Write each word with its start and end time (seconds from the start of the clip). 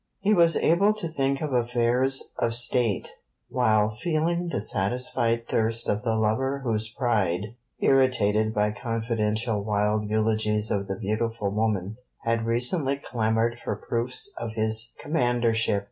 He 0.19 0.33
was 0.33 0.55
able 0.55 0.93
to 0.95 1.07
think 1.07 1.41
of 1.41 1.53
affairs 1.53 2.31
of 2.39 2.55
State 2.55 3.07
while 3.49 3.91
feeling 3.91 4.47
the 4.47 4.59
satisfied 4.59 5.47
thirst 5.47 5.87
of 5.87 6.01
the 6.01 6.15
lover 6.15 6.61
whose 6.63 6.89
pride, 6.89 7.53
irritated 7.79 8.51
by 8.51 8.71
confidential 8.71 9.63
wild 9.63 10.09
eulogies 10.09 10.71
of 10.71 10.87
the 10.87 10.95
beautiful 10.95 11.51
woman, 11.51 11.97
had 12.23 12.47
recently 12.47 12.95
clamoured 12.97 13.59
for 13.59 13.75
proofs 13.75 14.33
of 14.39 14.53
his 14.55 14.91
commandership. 14.99 15.79